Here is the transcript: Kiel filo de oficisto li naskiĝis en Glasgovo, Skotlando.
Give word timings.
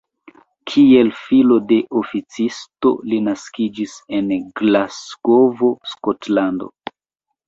Kiel 0.69 1.09
filo 1.17 1.57
de 1.71 1.75
oficisto 1.99 2.91
li 3.11 3.19
naskiĝis 3.27 3.93
en 4.21 4.31
Glasgovo, 4.63 5.71
Skotlando. 5.93 6.71